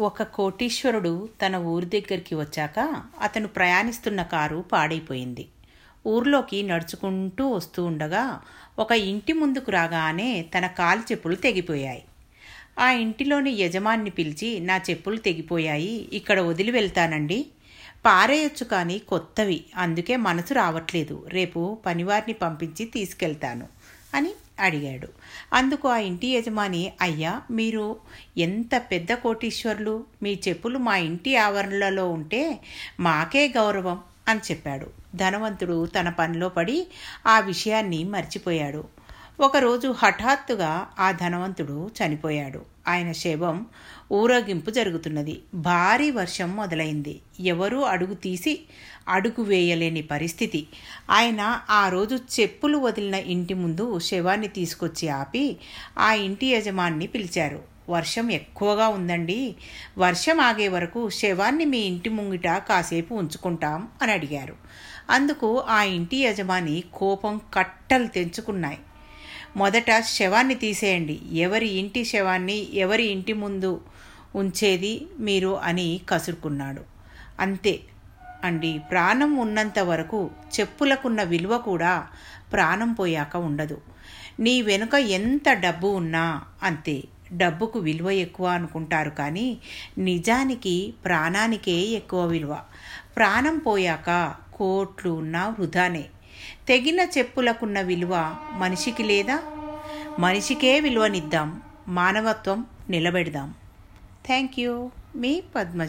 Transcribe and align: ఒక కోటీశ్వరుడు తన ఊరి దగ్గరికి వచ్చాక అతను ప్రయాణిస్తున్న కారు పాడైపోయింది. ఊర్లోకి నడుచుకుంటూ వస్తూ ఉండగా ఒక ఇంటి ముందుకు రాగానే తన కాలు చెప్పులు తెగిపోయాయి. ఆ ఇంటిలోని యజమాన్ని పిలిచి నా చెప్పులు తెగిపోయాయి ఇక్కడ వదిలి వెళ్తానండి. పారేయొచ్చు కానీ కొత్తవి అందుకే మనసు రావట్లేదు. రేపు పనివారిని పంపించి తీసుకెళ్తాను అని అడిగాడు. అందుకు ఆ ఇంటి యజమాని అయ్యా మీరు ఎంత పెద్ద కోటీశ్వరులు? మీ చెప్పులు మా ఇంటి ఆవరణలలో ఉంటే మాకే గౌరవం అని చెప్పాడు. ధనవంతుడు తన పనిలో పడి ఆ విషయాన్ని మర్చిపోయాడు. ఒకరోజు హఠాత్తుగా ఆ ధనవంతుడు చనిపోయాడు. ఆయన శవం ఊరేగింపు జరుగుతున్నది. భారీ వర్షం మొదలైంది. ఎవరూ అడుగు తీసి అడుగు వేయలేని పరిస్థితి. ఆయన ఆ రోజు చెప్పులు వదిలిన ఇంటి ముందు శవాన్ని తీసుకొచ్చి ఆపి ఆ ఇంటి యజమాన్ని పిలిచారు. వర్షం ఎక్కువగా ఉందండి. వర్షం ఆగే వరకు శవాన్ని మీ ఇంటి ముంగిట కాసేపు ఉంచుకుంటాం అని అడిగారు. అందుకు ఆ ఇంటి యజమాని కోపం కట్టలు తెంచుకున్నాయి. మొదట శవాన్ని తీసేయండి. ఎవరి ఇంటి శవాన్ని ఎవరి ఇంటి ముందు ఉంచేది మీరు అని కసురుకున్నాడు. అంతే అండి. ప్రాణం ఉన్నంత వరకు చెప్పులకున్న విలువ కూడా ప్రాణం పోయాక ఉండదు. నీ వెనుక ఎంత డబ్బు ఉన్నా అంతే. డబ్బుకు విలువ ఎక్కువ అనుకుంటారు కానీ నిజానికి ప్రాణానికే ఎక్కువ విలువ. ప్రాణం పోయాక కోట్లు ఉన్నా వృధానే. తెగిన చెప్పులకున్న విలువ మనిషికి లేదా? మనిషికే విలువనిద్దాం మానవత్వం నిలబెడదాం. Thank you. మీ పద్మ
ఒక 0.00 0.22
కోటీశ్వరుడు 0.22 1.28
తన 1.46 1.56
ఊరి 1.56 1.86
దగ్గరికి 1.86 2.34
వచ్చాక 2.34 3.02
అతను 3.20 3.48
ప్రయాణిస్తున్న 3.48 4.22
కారు 4.22 4.64
పాడైపోయింది. 4.72 5.48
ఊర్లోకి 6.06 6.62
నడుచుకుంటూ 6.62 7.48
వస్తూ 7.48 7.84
ఉండగా 7.84 8.40
ఒక 8.78 8.92
ఇంటి 8.92 9.32
ముందుకు 9.32 9.70
రాగానే 9.70 10.46
తన 10.58 10.66
కాలు 10.66 11.00
చెప్పులు 11.00 11.34
తెగిపోయాయి. 11.34 12.04
ఆ 12.78 12.90
ఇంటిలోని 12.90 13.50
యజమాన్ని 13.50 14.10
పిలిచి 14.10 14.60
నా 14.60 14.76
చెప్పులు 14.76 15.16
తెగిపోయాయి 15.16 16.08
ఇక్కడ 16.12 16.40
వదిలి 16.40 16.70
వెళ్తానండి. 16.70 17.46
పారేయొచ్చు 18.06 18.64
కానీ 18.64 18.98
కొత్తవి 18.98 19.64
అందుకే 19.76 20.16
మనసు 20.16 20.54
రావట్లేదు. 20.54 21.26
రేపు 21.28 21.78
పనివారిని 21.86 22.32
పంపించి 22.32 22.84
తీసుకెళ్తాను 22.84 23.68
అని 24.14 24.30
అడిగాడు. 24.60 25.08
అందుకు 25.52 25.88
ఆ 25.88 25.96
ఇంటి 25.96 26.26
యజమాని 26.26 26.92
అయ్యా 27.00 27.42
మీరు 27.50 27.96
ఎంత 28.38 28.76
పెద్ద 28.76 29.14
కోటీశ్వరులు? 29.14 30.04
మీ 30.22 30.38
చెప్పులు 30.48 30.78
మా 30.78 30.96
ఇంటి 30.96 31.36
ఆవరణలలో 31.36 32.10
ఉంటే 32.10 32.60
మాకే 33.00 33.48
గౌరవం 33.48 34.00
అని 34.28 34.40
చెప్పాడు. 34.40 34.86
ధనవంతుడు 35.16 35.86
తన 35.86 36.08
పనిలో 36.08 36.48
పడి 36.48 36.86
ఆ 37.26 37.40
విషయాన్ని 37.40 38.04
మర్చిపోయాడు. 38.04 39.01
ఒకరోజు 39.40 39.94
హఠాత్తుగా 39.98 40.88
ఆ 40.98 41.12
ధనవంతుడు 41.12 41.90
చనిపోయాడు. 41.98 42.62
ఆయన 42.88 43.12
శవం 43.12 43.66
ఊరేగింపు 44.12 44.70
జరుగుతున్నది. 44.70 45.42
భారీ 45.54 46.10
వర్షం 46.10 46.56
మొదలైంది. 46.56 47.20
ఎవరూ 47.40 47.80
అడుగు 47.80 48.14
తీసి 48.14 48.60
అడుగు 49.08 49.42
వేయలేని 49.42 50.02
పరిస్థితి. 50.02 50.66
ఆయన 51.10 51.60
ఆ 51.70 51.88
రోజు 51.88 52.40
చెప్పులు 52.40 52.78
వదిలిన 52.78 53.14
ఇంటి 53.14 53.54
ముందు 53.54 53.98
శవాన్ని 53.98 54.48
తీసుకొచ్చి 54.48 55.08
ఆపి 55.08 55.56
ఆ 55.98 56.12
ఇంటి 56.12 56.46
యజమాన్ని 56.46 57.06
పిలిచారు. 57.06 57.62
వర్షం 57.88 58.30
ఎక్కువగా 58.30 58.88
ఉందండి. 58.88 59.54
వర్షం 59.98 60.40
ఆగే 60.40 60.68
వరకు 60.68 61.10
శవాన్ని 61.10 61.64
మీ 61.64 61.78
ఇంటి 61.78 62.08
ముంగిట 62.08 62.48
కాసేపు 62.48 63.14
ఉంచుకుంటాం 63.14 63.88
అని 64.02 64.12
అడిగారు. 64.12 64.54
అందుకు 65.10 65.60
ఆ 65.60 65.82
ఇంటి 65.82 66.16
యజమాని 66.16 66.84
కోపం 66.94 67.40
కట్టలు 67.54 68.06
తెంచుకున్నాయి. 68.06 68.78
మొదట 69.56 70.00
శవాన్ని 70.00 70.54
తీసేయండి. 70.54 71.20
ఎవరి 71.32 71.68
ఇంటి 71.68 72.04
శవాన్ని 72.04 72.74
ఎవరి 72.74 73.04
ఇంటి 73.04 73.32
ముందు 73.32 73.80
ఉంచేది 74.34 75.06
మీరు 75.18 75.58
అని 75.58 76.00
కసురుకున్నాడు. 76.08 76.82
అంతే 77.40 77.80
అండి. 78.44 78.80
ప్రాణం 78.90 79.36
ఉన్నంత 79.36 79.78
వరకు 79.78 80.30
చెప్పులకున్న 80.60 81.22
విలువ 81.22 81.58
కూడా 81.58 82.06
ప్రాణం 82.52 82.92
పోయాక 82.92 83.36
ఉండదు. 83.36 83.80
నీ 84.40 84.62
వెనుక 84.62 84.94
ఎంత 84.94 85.52
డబ్బు 85.52 85.88
ఉన్నా 85.88 86.42
అంతే. 86.62 87.02
డబ్బుకు 87.32 87.78
విలువ 87.78 88.10
ఎక్కువ 88.10 88.46
అనుకుంటారు 88.46 89.10
కానీ 89.10 89.58
నిజానికి 89.98 90.94
ప్రాణానికే 91.04 91.72
ఎక్కువ 91.72 92.26
విలువ. 92.26 92.60
ప్రాణం 93.16 93.58
పోయాక 93.58 94.34
కోట్లు 94.54 95.10
ఉన్నా 95.10 95.48
వృధానే. 95.48 96.04
తెగిన 96.68 97.00
చెప్పులకున్న 97.00 97.80
విలువ 97.80 98.36
మనిషికి 98.52 99.02
లేదా? 99.02 99.42
మనిషికే 100.18 100.80
విలువనిద్దాం 100.80 101.62
మానవత్వం 101.88 102.66
నిలబెడదాం. 102.90 103.54
Thank 104.26 104.60
you. 104.60 104.90
మీ 105.16 105.42
పద్మ 105.56 105.80